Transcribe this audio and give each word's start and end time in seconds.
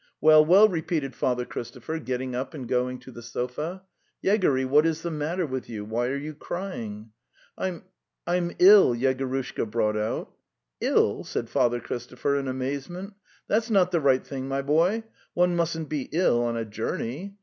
"Well, 0.19 0.43
well!' 0.43 0.67
repeated 0.67 1.13
Father 1.13 1.45
Christopher, 1.45 1.99
get 1.99 2.17
ting 2.17 2.33
up 2.33 2.55
and 2.55 2.67
going 2.67 2.97
to 3.01 3.11
the 3.11 3.21
sofa.'' 3.21 3.83
Yegory, 4.23 4.65
what 4.65 4.83
is 4.83 5.03
the 5.03 5.11
matter 5.11 5.45
with 5.45 5.69
you? 5.69 5.85
Why 5.85 6.07
are 6.07 6.17
you 6.17 6.33
crying?" 6.33 7.11
Pm...) 7.55 7.83
moll, 8.25 8.95
Yeeorushka 8.95 9.69
brought 9.69 9.97
out! 9.97 10.33
"Tl?" 10.81 11.23
said 11.23 11.51
Father 11.51 11.79
Christopher 11.79 12.39
in 12.39 12.47
amazement. 12.47 13.13
4 13.47 13.53
hats: 13.57 13.69
not) 13.69 13.91
the 13.91 14.01
right 14.01 14.25
thing, 14.25 14.47
my 14.47 14.63
boy.7: 14.63 15.03
i" 15.03 15.09
One 15.35 15.55
mustn't 15.55 15.87
be 15.87 16.09
ill 16.11 16.41
on 16.45 16.57
a 16.57 16.65
journey. 16.65 17.37